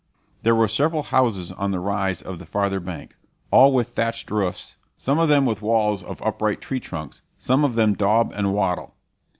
[0.41, 3.15] There were several houses on the rise of the farther bank,
[3.51, 7.75] all with thatched roofs, some of them with walls of upright tree trunks, some of
[7.75, 8.95] them daub and wattle.